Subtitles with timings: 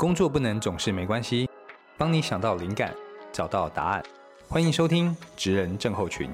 [0.00, 1.46] 工作不能总是没关系，
[1.98, 2.94] 帮你想到灵感，
[3.30, 4.02] 找到答案。
[4.48, 6.26] 欢迎收听《职人症候群》。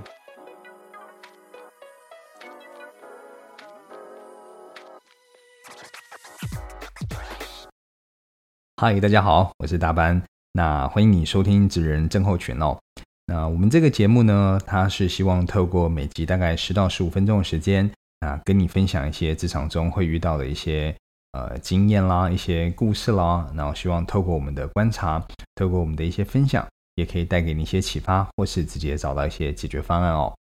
[8.77, 10.23] 嗨，大家好，我是大班。
[10.53, 12.79] 那欢迎你收听《职人症候群》哦。
[13.27, 17.91] 那我们这个节目呢，它是希望透过每集大概十到十五分钟的时间，
[18.21, 20.95] 啊，跟你分享一些职场中会遇到的一些
[21.37, 23.47] 呃经验啦、一些故事啦。
[23.55, 25.23] 然后希望透过我们的观察，
[25.55, 30.35] 透过我们的一些分享，也可以带给你一些启发，或是直接找到一些解决方案哦。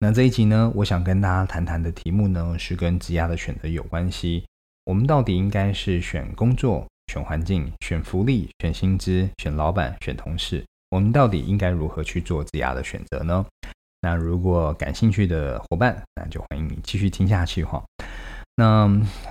[0.00, 4.44] 那这一集呢，我想跟大家谈谈的题目呢，是跟职业的选择有关系。
[4.84, 10.64] 我们到底应该是选工作、选环境、选福利、选薪资、选老板、选同事？
[10.90, 13.46] 我们到底应该如何去做职涯的选择呢？
[14.00, 17.80] 那如果感兴趣的伙伴，那就欢迎你继续听下去哈。
[18.56, 18.84] 那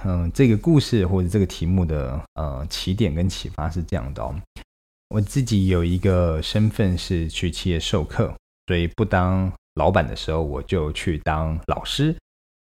[0.04, 4.34] 嗯，这个故事或者这个题目的呃起点跟启发是这样的哦。
[5.10, 8.34] 我自己有一个身份是去企业授课，
[8.68, 12.16] 所以不当老板的时候，我就去当老师。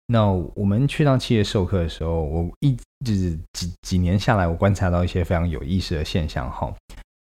[0.06, 6.72] 那我们去到企业授课的时候，我一直几几年下来，我观察到一些非常有意思的现象哈。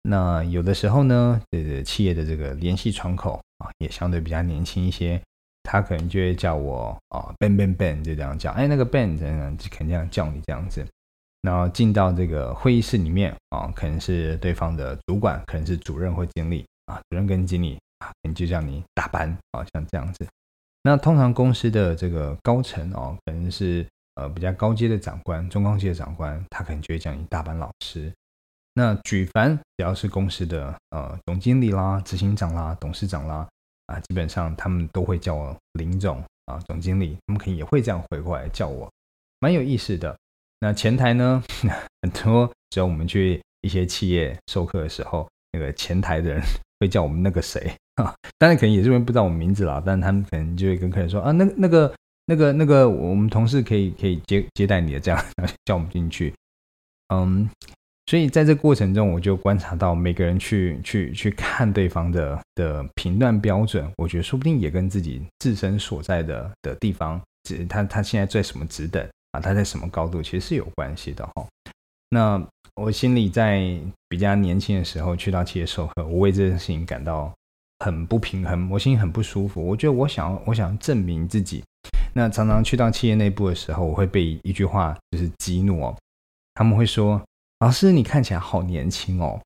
[0.03, 5.23] 那有的时候呢，这个企业的这个联系窗口啊，也相对比较年轻一些，
[5.67, 10.87] 他可能就会叫我啊，Ben Ben Ben，就这样叫，哎，那个 Ben 这样就肯定要叫你这样子。
[11.43, 20.27] 然后进到这个会议室里面啊，可能是对方的主管，可能是主任或经理啊，主任跟经理啊，可能就叫你大班啊，像这样子。
[20.83, 28.13] 那通常公司的这个高层哦，可能是呃比较高阶的长官、中高阶的长官，他可能就会叫你大班老师。
[28.75, 33.47] 那举凡只要是公司的呃总经理啦、执行长啦、董事长啦
[33.87, 38.91] 啊，基本上他们都会叫我林总啊、总经理，他们可能也会这样回过来叫我，
[39.41, 40.17] 蛮有意思的。
[40.61, 41.43] 那前台呢，
[42.03, 46.41] 很多只要我们去一些企业授课的时候，那个前台的人
[46.81, 51.95] 会叫我们那个谁啊，当然可能也是因为不知道我们名字啦，但他们可能就会跟客人说啊，那那个
[52.27, 55.25] 那个那个我们同事可以可以接接待你的，这样
[55.65, 56.35] 叫我们进去，
[57.15, 57.49] 嗯。
[58.09, 67.21] 所以在这过程中，我就观察到每个人去去去看对方的的评断标准，我觉得说不定也跟自己自身所在的的地方，
[67.69, 71.45] 他他现在在什么职等啊，他在什么高度，其实是有关系的哈。
[72.11, 72.41] 那
[72.77, 73.77] 我心里在
[74.09, 77.35] 比较年轻的时候去到企业授课，我为这件事情感到
[77.81, 79.67] 很不平衡，我心里很不舒服。
[79.67, 81.65] 我觉得我想我想证明自己，
[82.15, 85.97] 那常常去到企业内部的时候，我会被一句话就是激怒哦，
[86.55, 87.21] 他们会说。
[87.61, 89.41] 老师，你看起来好年轻哦。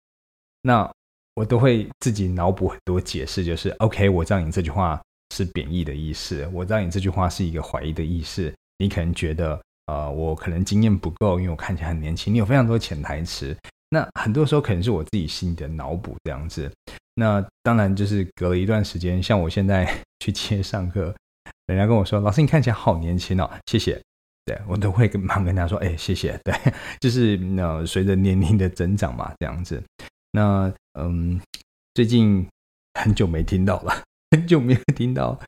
[0.63, 0.91] 那
[1.35, 5.01] 我都会自己脑补很多解释，就是 OK，我知道你这句话
[5.35, 8.53] 是贬义的意思，我知道你这句话是一个怀疑的意思。
[8.79, 12.35] 你可能觉得，呃，我可能经验不够，因为我看起来很年轻。
[12.35, 13.57] 你有非常多潜台词。
[13.91, 16.71] 那很多时候可能是我自己心里的脑补这样子。
[17.15, 19.87] 那当然就是隔了一段时间，像我现在
[20.25, 21.15] 去接上课，
[21.67, 24.01] 人家跟我说，老师你看起来好年轻哦，谢谢。
[24.67, 26.39] 我都会跟忙跟他说，哎，谢谢。
[26.45, 26.55] 对，
[27.01, 29.83] 就是那随着年龄的增长嘛，这样子。
[30.31, 31.41] 那嗯，
[31.95, 32.47] 最近
[32.95, 35.39] 很久没听到了，很久没有听到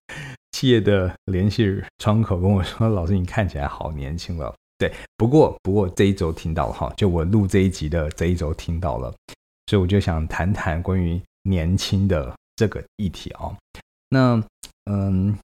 [0.53, 4.55] 企业的联系窗口跟我说，老师你看起来好年轻了。
[4.79, 9.13] 对，不过不过这一周听到了哈，就我录这一集的这一周听到了，
[9.67, 13.57] 所以我就想谈谈关于年轻的这个议题啊。
[14.09, 14.43] 那
[14.91, 15.37] 嗯。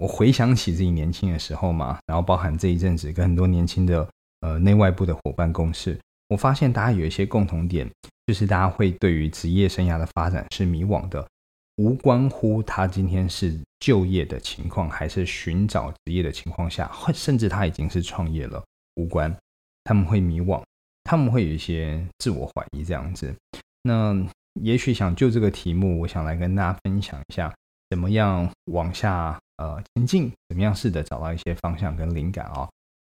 [0.00, 4.08] 我回想起自己年轻的时候嘛，然后包含这一阵子跟很多年轻的
[4.40, 7.86] 呃内外部的伙伴共事，我发现大家有一些共同点，
[8.26, 11.28] 就是大家会对于职业生涯的发展是迷惘的，
[11.76, 19.36] 无关乎他今天是就业的情况，还是寻找职业的情况下，甚至他已经是创业了，无关，
[19.84, 20.62] 他们会迷惘，
[21.04, 23.34] 他们会有一些自我怀疑这样子。
[23.82, 24.16] 那
[24.62, 27.54] 也许想就这个题目，我想来跟大家分享一下，
[27.90, 29.38] 怎么样往下。
[29.60, 32.66] 呃，前进怎么样试着找到一些方向跟灵感啊？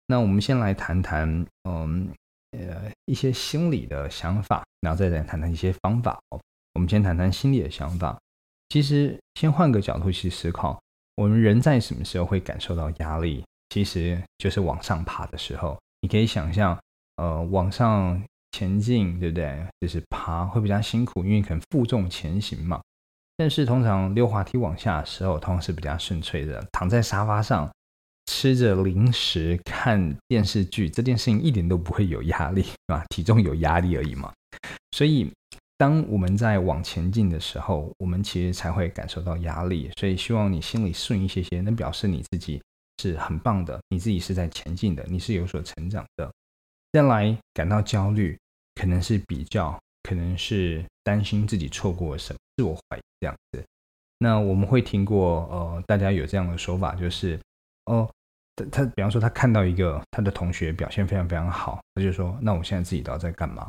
[0.07, 1.25] 那我们先来谈谈，
[1.63, 2.09] 嗯，
[2.51, 6.41] 呃，一些心理的想法，然后再来谈谈一些方法哦。
[6.73, 8.19] 我们先谈谈心理的想法。
[8.67, 10.77] 其实，先换个角度去思考，
[11.15, 13.45] 我们人在什么时候会感受到压力？
[13.69, 15.79] 其实就是往上爬的时候。
[16.01, 16.77] 你可以想象，
[17.15, 18.21] 呃，往上
[18.51, 19.65] 前进，对不对？
[19.79, 22.81] 就是爬会比较辛苦，因为可能负重前行嘛。
[23.35, 26.63] 但是通常溜滑梯往下的时候，通常是比较顺遂的。
[26.71, 27.69] 躺在沙发上
[28.27, 34.31] 吃着零食看电视剧，这件事情一点都不会有压力， 啊，体重有压力而已嘛。
[34.91, 35.31] 所以
[35.77, 39.89] 当我们在往前进的时候，我们其实才会感受到压力。
[39.99, 42.61] 所以希望你心里顺一些些，能表示你自己
[43.01, 46.31] 是很棒的，你自己是在前进的，你是有所成长的。
[46.91, 48.37] 再来感到焦虑，
[48.75, 53.63] 可能是比较，可能是担心自己错过了什么，自我怀疑这样子。
[54.19, 57.39] 那我们会听过，呃，大家有这样的说法，就是
[57.85, 58.09] 哦，
[58.55, 63.67] 他他比方说他看到一个他的同学表现非常非常好，他就说，那我现在自己到底在干嘛？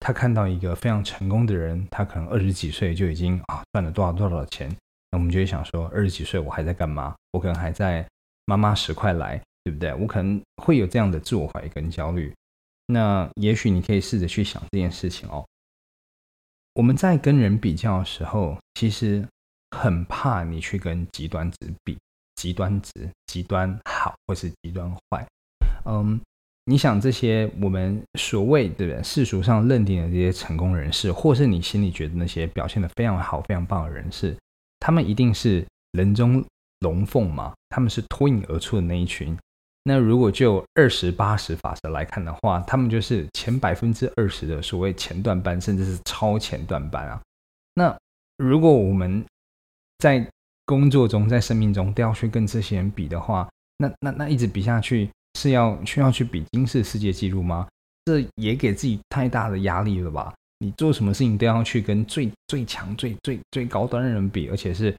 [0.00, 4.68] 他看到一个非常成功的人，他可能二十几岁就已经啊赚了多少多少钱，
[5.10, 7.14] 那我们就会想说，二十几岁我还在干嘛？
[7.32, 8.06] 我可能还在
[8.44, 9.92] 妈妈十块来，对不对？
[9.94, 12.32] 我可能会有这样的自我怀疑跟焦虑。
[12.86, 15.44] 那也许你可以试着去想这件事情哦。
[16.78, 19.26] 我们在跟人比较的时候，其实
[19.76, 21.98] 很怕你去跟极端值比，
[22.36, 25.26] 极端值、极端好或是极端坏。
[25.86, 26.20] 嗯，
[26.66, 34.36] 你想这些我们所谓的世俗上认定的这些成功人士，或是你心里觉得那些表现的非常好、非常棒的人士，
[34.78, 36.44] 他们一定是人中
[36.78, 37.52] 龙凤嘛？
[37.70, 39.36] 他们是脱颖而出的那一群。
[39.84, 47.20] 那如果就二十八十法则来看的话，他们就是前百分之二十的所谓前段班，甚至是超前段班啊。
[47.74, 47.96] 那
[48.36, 49.24] 如果我们
[49.98, 50.28] 在
[50.66, 53.48] 工作中、在生命中都要去跟这些人比的话，
[53.78, 55.08] 那那那一直比下去
[55.38, 57.66] 是要需要去比金世世界纪录吗？
[58.04, 60.34] 这也给自己太大的压力了吧？
[60.58, 64.94] 你做什么事情都要去跟最最强、最最最高端的人比，而且是。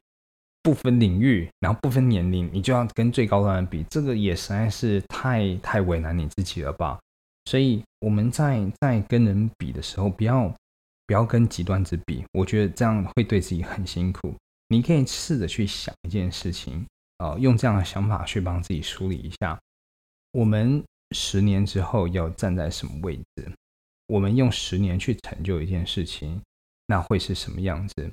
[0.62, 6.98] 不分领域，然后不分年龄，你就要跟最高端的比，这个也实在是太太为难你自己了吧？
[7.46, 10.54] 所以我们在在跟人比的时候，不要
[11.06, 14.34] 不要跟极端值比，我觉得这样会对自己很辛苦。
[14.68, 16.86] 你可以试着去想一件事情，
[17.18, 19.58] 呃，用这样的想法去帮自己梳理一下，
[20.32, 23.50] 我们十年之后要站在什么位置？
[24.06, 26.40] 我们用十年去成就一件事情，
[26.86, 28.10] 那会是什么样子？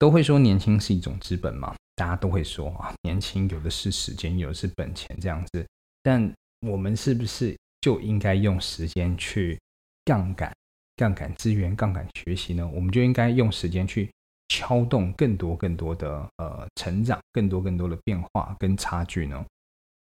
[0.00, 5.66] 都会说年轻是一种资本嘛，大家都会说啊，年轻有的是时间，有的是本钱这样子。
[6.02, 6.32] 但
[6.66, 9.60] 我们是不是就应该用时间去
[10.06, 10.50] 杠杆、
[10.96, 12.66] 杠杆资源、杠杆学习呢？
[12.66, 14.10] 我们就应该用时间去
[14.48, 19.44] 敲动更多、更多的呃成长，更多、更多的变化跟差距呢？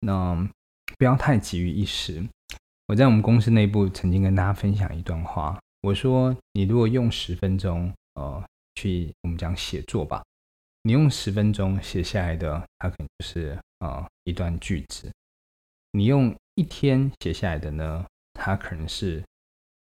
[0.01, 0.35] 那
[0.97, 2.21] 不要太急于一时。
[2.87, 8.43] 我在我们公司内部曾经跟大家分享一段话，我说你如果用十分钟，呃。
[8.77, 10.23] 去我们讲写作吧，
[10.83, 15.09] 你用十分钟写下来的，它可能就是啊一段句子；
[15.93, 19.23] 你用一天写下来的呢，它可能是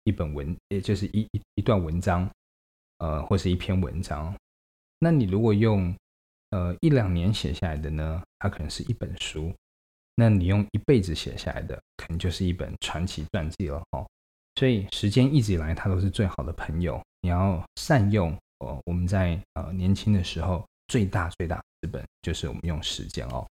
[0.03, 2.29] 一本文，也就是一一一段文章，
[2.97, 4.35] 呃，或是一篇文章。
[4.99, 5.95] 那你如果用
[6.49, 9.53] 呃一两年写下来的呢，它可能是一本书。
[10.15, 14.05] 那你用一辈子写下来的，可能就是一本传奇传记了哦。
[14.55, 18.37] 所以时间一直以来，它都是最好的朋友，你要善用。
[18.61, 23.47] 哦，我们在呃年轻的时候，最大最大资本就是我们用时间哦，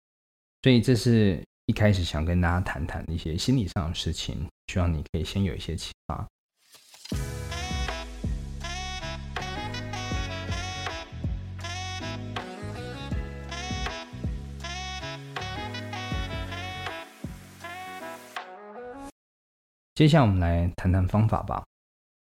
[0.62, 6.26] 所以这是一开始想跟大家谈谈一些心理上的事情，希望你可以先有一些启发。
[19.94, 21.64] 接下来我们来谈谈方法吧。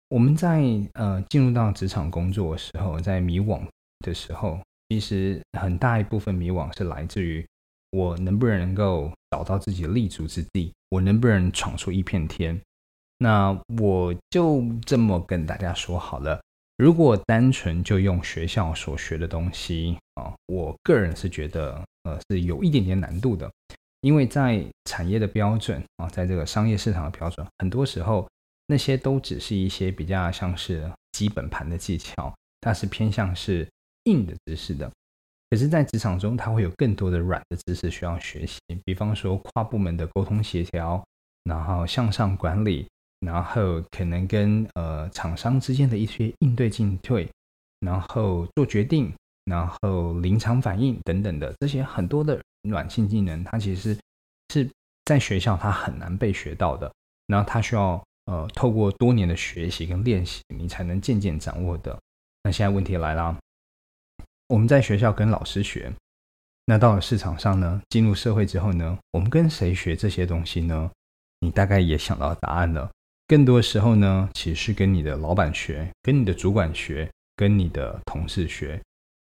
[0.08, 0.62] 我们在
[0.94, 3.61] 呃进入到职场工作的时候，在迷惘
[4.00, 7.44] 的时候，其实很大一部分迷惘是来自于
[7.91, 12.60] 我能不能够找到自己的立足之地，我能不能闯出一片天。
[13.19, 16.41] 那我就这么跟大家说好了，
[16.77, 23.51] 如果单纯就用学校所学的东西啊，我个人是觉得呃是有一点点难度的，
[24.03, 28.25] 因为在产业的标准啊，在这个商业市场的标准，很多时候。
[28.69, 33.69] 那些都只是一些比较像是基本盘的技巧，它是偏向是
[34.05, 34.91] 硬的知识的。
[35.49, 41.01] 可是，在职场中，它会有更多的软的知识需要学习，比方说跨部门的沟通协调，
[41.44, 42.89] 然后向上管理，
[43.20, 47.31] 然后可能跟呃厂商之间的一些应对进退，
[47.79, 53.96] 然后做决定，然后临场反应等等的这些很多的软性技能，它其实
[54.53, 54.69] 是
[55.05, 56.93] 在学校它很难被学到的，
[57.29, 58.03] 然后它需要。
[58.26, 61.98] 呃，透过多年的学习跟练习，你才能渐渐掌握的。
[62.42, 63.36] 那现在问题来了，
[64.48, 65.92] 我们在学校跟老师学，
[66.66, 67.80] 那到了市场上呢？
[67.88, 68.98] 进入社会之后呢？
[69.12, 70.90] 我们跟谁学这些东西呢？
[71.40, 72.90] 你大概也想到答案了。
[73.28, 78.80] 更多时候呢，其实是跟你的老板学，跟你的主管学，跟你的同事学。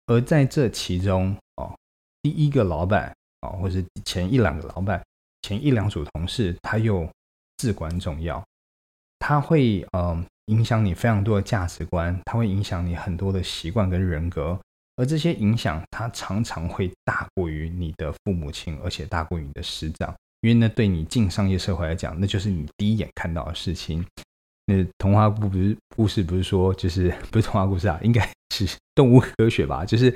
[0.06, 1.76] 而在这其中，哦，
[2.22, 5.00] 第一个老板啊，或是前一两个老板，
[5.42, 7.08] 前一两组同事，他又
[7.56, 8.44] 至关重要。
[9.24, 14.58] 它会呃影响你非常多的价值观，它会影响你很多的习惯跟人格，
[14.96, 24.04] 而这些影响它常常会大过于你的父母亲，而且大过于你的师长，因为那对你进商业社会来讲，那就是你第一眼看到的事情。
[24.66, 29.84] 那童话故不是故事，不是说就是不是童话故事啊，应该是动物科学吧？
[29.84, 30.12] 就是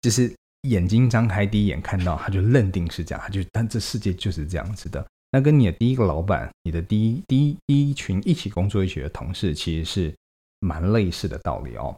[0.00, 0.32] 就是
[0.62, 5.04] 眼睛张开第一眼看到，他就认定是这样，他就但这世界就是这样子的。
[5.36, 10.14] 那跟你的第一个老板，你的第一第一第一群一起工作一起的同事，其实是
[10.60, 11.94] 蛮类似的道理哦。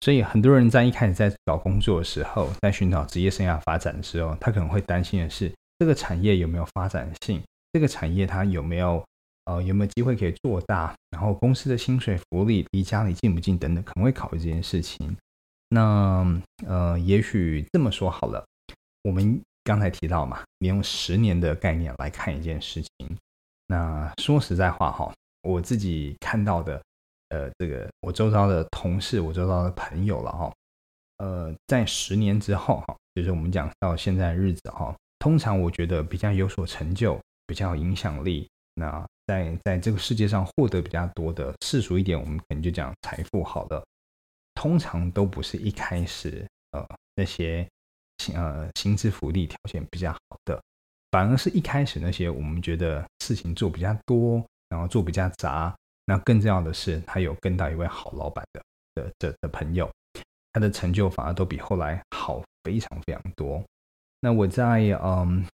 [0.00, 5.48] 所以很多人在一开始在找工作的时候，在寻找职业生涯发展的时候，他可能会担心的是
[5.78, 7.40] 这个产业有没有发展性，
[7.72, 9.00] 这个产业它有没有
[9.44, 15.16] 呃有没有机会可以做大，然后公司的薪水福利离家里近不近等等，可能会考虑这件事情。
[15.68, 16.26] 那
[16.66, 18.44] 呃，也许这么说好了，
[19.04, 23.18] 我们刚才提到嘛，你用十年的概念来看一件事情，
[23.66, 26.82] 那说实在话哈，我自己看到的。
[27.34, 30.52] 呃，这个我周遭的同事，我周遭的朋友了哈。
[31.16, 43.82] 呃，在十年之后哈，就是我们讲到现在日子哈，通常我觉得比较有所成就、比较有影响力，那在在这个世界上获得比较多的世俗一点，我们可能就讲财富好的，
[44.54, 47.66] 通常都不是一开始呃那些
[48.34, 50.62] 呃薪资福利条件比较好的，
[51.10, 55.74] 反而是一开始那些我们觉得事情做比较多，然后做比较杂。
[56.04, 58.62] 那更重要的是，他有跟到一位好老板的
[58.94, 59.90] 的的的朋友，
[60.52, 63.62] 他的成就反而都比后来好非常非常多。
[64.20, 65.46] 那我在嗯，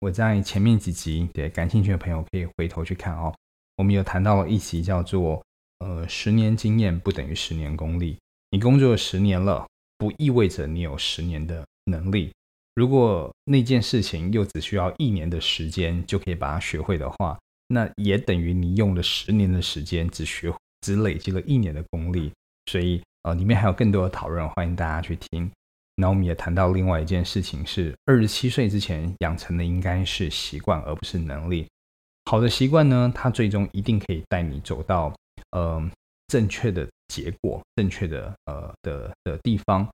[0.00, 3.34] 我在前面几集，对感兴趣的朋友可以回头去看哦。
[3.76, 5.42] 我们有谈到一集叫做
[5.78, 8.18] 呃，十年经验不等于十年功力。
[8.50, 9.66] 你工作十年了，
[9.98, 12.32] 不意味着你有十年的能力。
[12.74, 17.38] 如果那件事情又只需要一年的时间就可以把它学会的话。
[17.70, 22.32] 那也等于你用了十年的时间，只学只累积了一年的功力，
[22.64, 25.50] 所以呃，里面还有更多的讨论，欢迎大家去听。
[25.96, 31.66] 那我们也谈到另外一件事情，是二十七岁之前养成的应该是习惯，而不是能力。
[32.24, 35.14] 好的习惯呢，它最终一定可以带你走到
[35.50, 35.90] 呃
[36.28, 39.86] 正确的结果，正确的呃的的地方。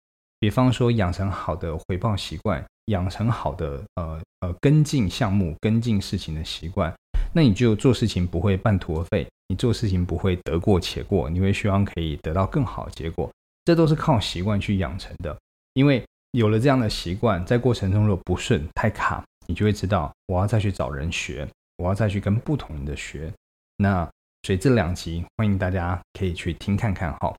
[0.45, 6.93] 比方说，养成好的回报习惯，养成好的呃呃跟进项目、跟进事情的习惯。
[7.35, 13.33] 那你就做事情不会半途而废，你做事情不会得过且过，你会希望可以得到更好的结果，
[13.65, 15.35] 这都是靠习惯去养成的。
[15.73, 21.49] 因为有了这样的习惯，在过程中如果不顺、太卡，你就会知道我要再去找人学，
[21.79, 23.33] 我要再去跟不同的学。
[23.79, 24.07] 那
[24.43, 27.35] 所以这两集欢迎大家可以去听看看哈。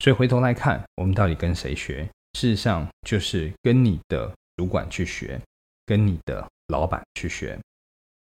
[0.00, 2.06] 所以回头来看，我们到底跟谁学？
[2.34, 5.40] 事实上就是跟你的主管去学，
[5.86, 7.58] 跟你的老板去学。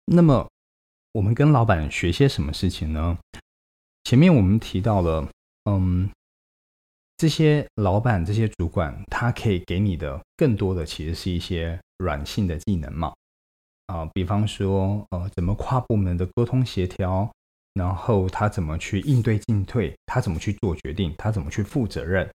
[0.07, 0.47] 那么。
[1.15, 3.19] 我们跟老板学些什么事情呢？
[4.03, 5.29] 前面我们提到了，
[5.67, 6.11] 嗯，
[7.19, 13.13] 这些老板、这些主管，他可以给你的更多的其实是一些软性的技能嘛，
[13.89, 17.31] 啊，比方说，呃，怎么跨部门的沟通协调，
[17.75, 22.27] 然后他怎么去应对进退，他怎么去做决定，他怎么去负责任。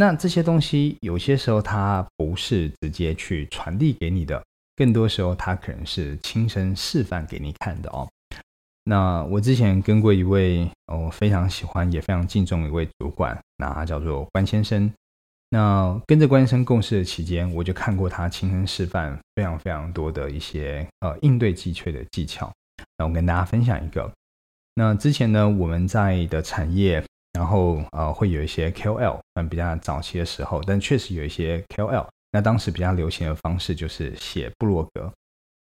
[0.00, 4.40] 那这些东西有些时候它不是直接去传递给你的。
[4.76, 8.08] 更多时候，他可能是亲身示范给你看的哦。
[8.84, 14.88] 那我之前跟过一位我非常喜欢也非常敬重一位主管，那他叫做关先生。
[15.50, 22.48] 那跟着关先生共事的期间，我就看过他亲身示范非常非常多的一些呃应对急缺的技巧。
[22.98, 24.08] 那我跟大家分享一个。
[24.74, 32.06] 那之前呢，我们在的产业，然后呃会有一些 KOL，嗯，比较早期的时候，但确实有一些 KOL。
[32.30, 35.10] 那当时比较流行的方式就是写部落格，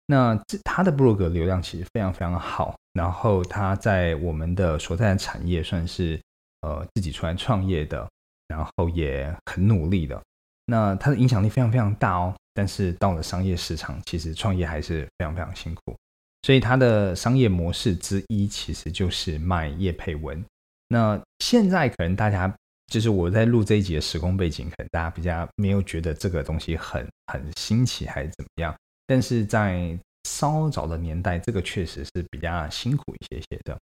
[0.06, 6.18] 那这他的部落格流量其实非常非常好，然后他在我们的所在的产业算是
[6.62, 8.08] 呃自己出来创业的，
[8.48, 10.18] 然后也很努力的，
[10.64, 12.34] 那他的影响力非常非常大哦。
[12.54, 15.94] 但是到了商业市场，其实创业还是非常非常辛苦，
[16.40, 20.42] 所以他的商业模式之一其实就是卖叶配文。
[20.88, 22.52] 那现在可能大家。
[22.92, 28.72] 就是我在录这一集的时空背景，可能大家比较没有觉得这个东西很很新奇还是怎么样，
[29.08, 33.76] 但是在稍早的年代，这个确实是比较辛苦一些些的。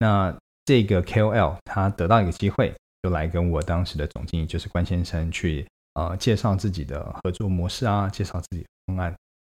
[0.00, 9.14] 那这个 KOL 他得到一个机会，就来跟我当时的总经理就是关先生去呃介绍自己的合作模式啊，介绍自己的方案。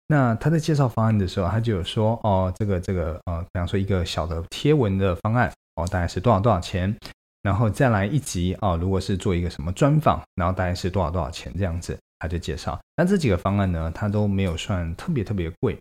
[0.06, 6.94] 那他在介绍方案的时候，他就有说哦，这个这个呃，比方说一个小的贴文的方案哦，大概是多少多少钱。
[7.42, 12.80] 然后再来一集啊，如果是做一个什么专访，然后大概是多少多少钱这样子，他就介绍。
[12.96, 15.78] 那这几个方案呢，他都没有算特别特别贵，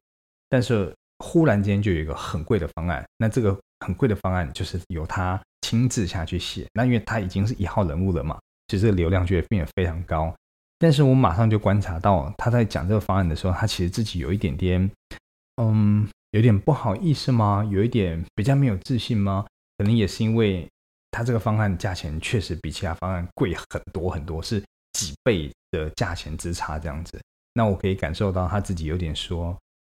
[0.50, 3.02] 但是忽然间就有一个很贵的方案。
[3.18, 6.66] 那这个很贵的方案就是由他亲自下去写。
[6.74, 10.36] 那因为他已经是一号人物了嘛，其实流量就会变得非常高。
[10.80, 14.92] 但是我马上就观察到他在讲这个方案的时候，他其实自己有一点点，
[15.62, 17.66] 嗯，有点不好意思吗？
[17.72, 19.46] 有一点比较没有自信吗？
[19.78, 20.68] 可能也是因为
[21.12, 24.64] 他这个方案价钱确实比其他方案贵很多很多，是
[24.94, 27.20] 几倍的价钱之差这样子。
[27.54, 29.56] 那我可以感受到他自己有点说，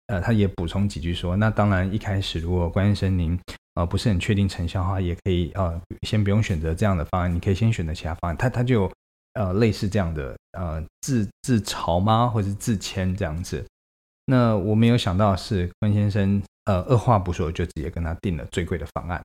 [0.08, 3.40] 呃，他也补充几句说，那当然一开始如果关先生您
[3.76, 8.38] 呃不是很确定成效的话，也可以呃先不用选择这样的方案，你可以先选择其他方案。
[8.38, 8.92] 他他就
[9.34, 13.66] 呃类似这样的呃自自嘲吗，或者是自谦这样子。
[14.26, 19.22] 那我没有想到是关先生呃二话不说就直接跟他定了最贵的方案。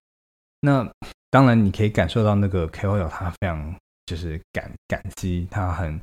[0.60, 0.90] 那
[1.30, 3.74] 当然你可以感受到那个 KOL 他非常
[4.06, 6.00] 就是感感激，他很。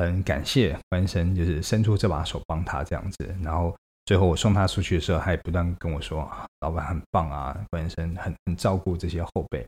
[0.00, 3.36] 很感谢关生，就是伸出这把手帮他这样子。
[3.42, 3.74] 然后
[4.04, 6.30] 最后我送他出去的时候，他也不断跟我说
[6.62, 9.66] ：“老板很棒啊，关生很很照顾这些后辈。”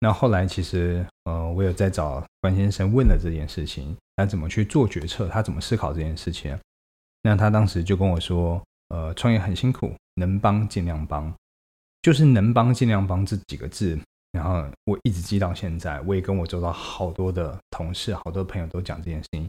[0.00, 6.58] 那后来其实呃，我有在找关先生问了这件事情，他怎么去做决策，他怎么思考这件事情。
[7.20, 8.58] 那他当时就跟我说
[8.88, 11.30] ：“呃，创业很辛苦，能帮尽量帮，
[12.02, 13.98] 就是能帮尽量帮这几个字。”
[14.32, 19.48] 然后我一直记到现在，我也跟我周遭好多的同事、好多朋友都讲这件事情。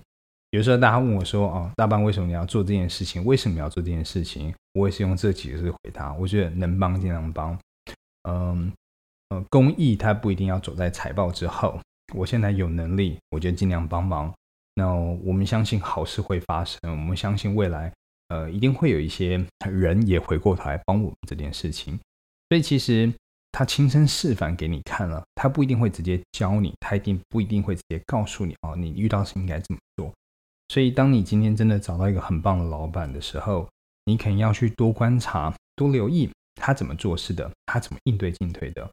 [0.52, 3.24] 有时候大家问我说：“哦，大班为什么你要做这件事情？
[3.26, 6.14] 为什么要做这件事情？”我也是用这几个字回答。
[6.14, 7.56] 我觉得能帮尽量帮。
[8.24, 8.72] 嗯，
[9.30, 11.80] 呃，公益它不一定要走在财报之后。
[12.16, 14.34] 我现在有能力，我就尽量帮忙。
[14.74, 17.94] 那我们相信好事会发生，我们相信未来，
[18.30, 22.00] 呃，一定会有一些人也回过头来帮我们这件事情。
[22.50, 23.12] 所以其实
[23.52, 30.12] 他亲身示范给你看了，他不一定会直接教你，他一定不一定会直接告诉你哦，你遇到事应该怎么做。
[30.70, 33.68] 所以，当你今天真的找到一个很棒的老板的时候，
[34.06, 38.90] 你肯定要去多观察、多留意他怎么做事的，他怎么应对进退的。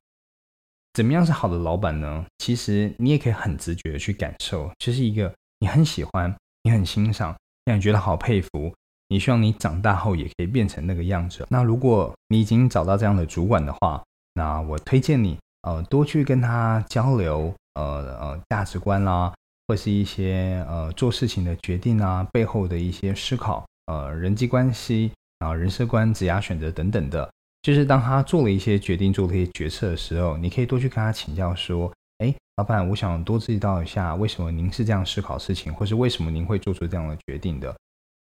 [0.95, 2.25] 怎么样是好的老板呢？
[2.39, 7.37] 其实你也可以很直觉的去感受，就是一个你很喜欢、你很欣赏、
[7.67, 8.75] 让你觉得好佩服，
[9.09, 11.47] 你希望你长大后也可以变成那个样子。
[11.49, 14.03] 那如果你已经找到这样的主管的话，
[14.35, 17.83] 那我推荐你呃多去跟他交流，呃
[18.21, 19.33] 呃价值观啦。
[19.69, 27.29] 或是一些呃做事情的决定啊，背后的一些思考，呃人际关系啊、人生观、职业选择等等的，
[27.62, 37.77] 就是当他做了一些决定、做了一些决策的时候，你可以多去跟他请教，说：哎，老板，我想多知道一下，为什么您是这样思考事情，或是为什么您会做出这样的决定的？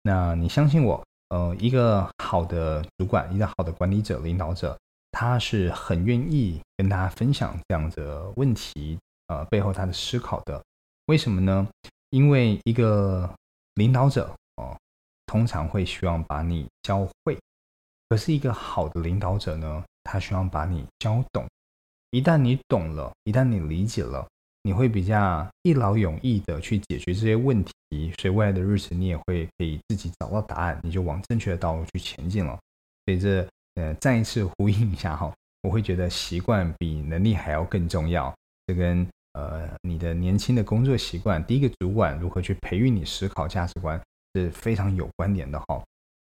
[0.05, 4.77] 那你相信我，呃，一个好的主管，一个好的管理者、领导者，
[5.11, 10.61] 他是很愿意跟大家分享这样的问题，呃，背后他的思考的。
[11.05, 11.65] 为什么呢？
[12.09, 13.29] 因为一个
[13.75, 14.77] 领导者哦，
[15.25, 17.35] 通常会希望把你教会；
[18.09, 21.47] 可是一个好的领导者呢，他希望把你教懂。
[22.11, 24.27] 一旦你懂了，一旦你理解了，
[24.63, 27.71] 你会比较一劳永逸的去解决这些问题。
[28.19, 32.57] 所以未来的日子，你也会可以自己找到答案，你就往正确的道路去前进了。
[33.05, 38.33] 所以这呃，再一次呼应一下哈，我会觉得习惯比能力还要更重要。
[38.65, 43.99] 这跟呃，你的年轻的工作习惯，第一个主管如何去培育你思考价值观
[44.33, 45.83] 是非常有关联的哈。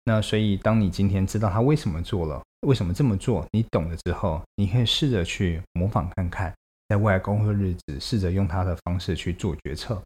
[0.04, 6.54] 那所以，当你今天知道他为什么做了，为什么这么做，你懂了之后，你可以试着去模仿看看，
[6.90, 10.02] 在未来工作日子，试着用他的方式去做决策。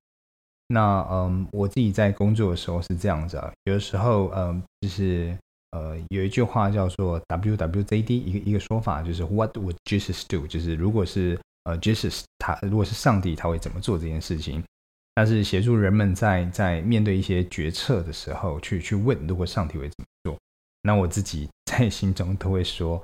[0.67, 5.35] 那嗯，我自己在工作的时候是这样子啊，有的时候嗯，就是
[5.71, 10.47] 呃，有一句话叫做 WWJD，一个一个说法就是 What would Jesus do？
[10.47, 14.63] 就是如果是呃，Jesus，他如果是上帝，他会怎么做这件事情？
[15.15, 20.39] 但是协助人们在在面对一些决策的时候，去去问，如果上帝会怎么做？
[20.83, 23.03] 那我自己在心中都会说，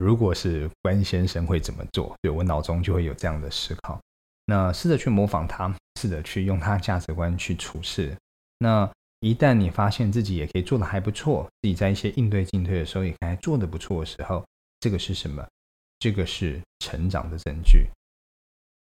[0.00, 2.16] 如果是关先生会怎么做？
[2.22, 4.00] 对我脑中就会有这样的思考。
[4.46, 8.16] 那试着去模仿他，试着去用他价值观去处事。
[8.60, 14.42] 那一旦你发现自己也可以做的还不错，自己在一些应对进退的时候也还做的不错的时候，
[14.80, 15.46] 这个是什么？
[15.98, 17.86] 这个是成长的证据。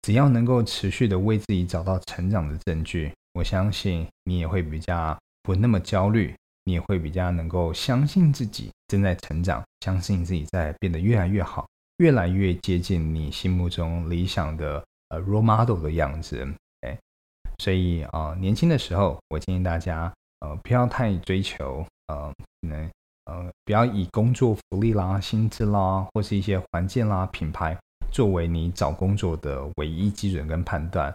[0.00, 6.34] 只要能够持续的为自己找到成长的证据，我相信你也会比较不那么焦虑，
[6.64, 11.66] 你也会比较能够相信自己正在成长，相信自己在变得越来越好，
[11.98, 16.46] 越来越接近你心目中理想的呃 role model 的样子。
[16.80, 16.98] 哎，
[17.58, 22.90] 所以啊，年轻的时候，我建议大家呃不要太追求呃能
[23.26, 27.76] 呃不要以工作福利啦、薪资啦，或是一些环境啦、品牌。
[28.12, 31.12] 作为你找工作的唯一基准跟判断，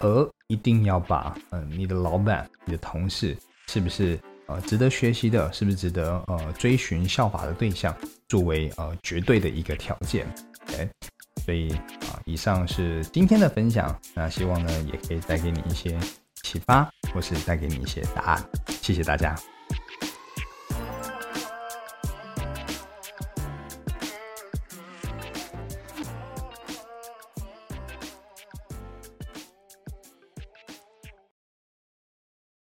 [0.00, 7.96] 而一定要把嗯你的老板、你的同事是不是呃值得学习的，是不是值得呃追寻效法的对象，
[8.28, 10.26] 作为呃绝对的一个条件。
[10.66, 10.88] OK，
[11.44, 15.98] 所以啊，以上是今天的分享，那希望呢也可以带给你一些
[16.42, 18.50] 启发，或是带给你一些答案。
[18.82, 19.34] 谢谢大家。